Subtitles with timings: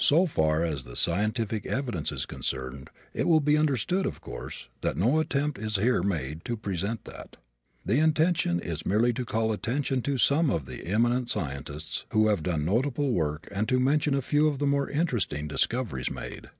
[0.00, 4.96] So far as the scientific evidence is concerned, it will be understood, of course, that
[4.96, 7.36] no attempt is here made to present that.
[7.86, 12.42] The intention is merely to call attention to some of the eminent scientists who have
[12.42, 16.50] done notable work and to mention a few of the more interesting discoveries made.